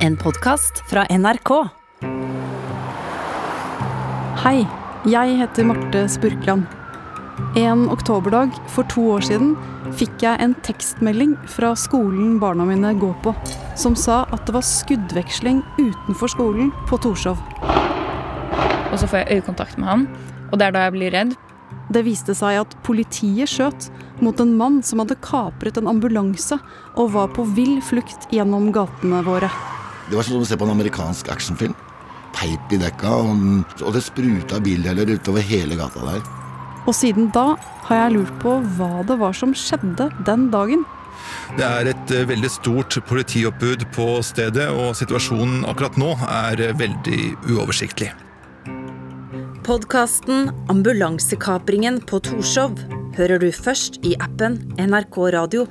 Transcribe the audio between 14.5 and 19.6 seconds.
var skuddveksling utenfor skolen på Torshov. Og så får jeg